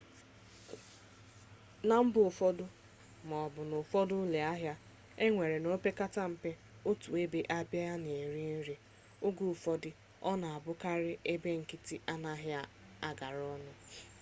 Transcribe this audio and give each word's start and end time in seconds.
na 1.89 1.97
mba 2.05 2.19
ufodu 2.29 2.65
ma 3.29 3.35
o 3.45 3.47
bu 3.53 3.61
na'ufodu 3.69 4.13
ulo 4.23 4.39
ahia 4.53 4.75
enwere 5.25 5.57
na 5.61 5.69
opekata 5.77 6.23
mpe 6.33 6.51
otu 6.89 7.09
ebe 7.23 7.39
a 7.57 7.59
na-ere 8.03 8.41
nri 8.57 8.75
oge 9.27 9.45
ufodu 9.55 9.89
o 10.29 10.31
na 10.41 10.47
abukari 10.57 11.11
ebe 11.33 11.49
nkiti 11.61 11.95
anaghi 12.13 12.53
agara 13.09 13.41
onu 13.53 13.71